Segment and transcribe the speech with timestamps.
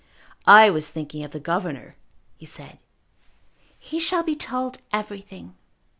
[0.47, 1.95] "I was thinking of the governor,"
[2.35, 2.79] he said.
[3.77, 5.55] "He shall be told everything."